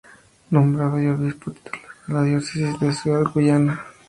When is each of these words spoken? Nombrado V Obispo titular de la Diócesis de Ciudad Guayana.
Nombrado 0.51 0.95
V 0.95 1.11
Obispo 1.11 1.51
titular 1.51 1.79
de 2.07 2.13
la 2.15 2.23
Diócesis 2.23 2.79
de 2.79 2.91
Ciudad 2.91 3.21
Guayana. 3.31 3.85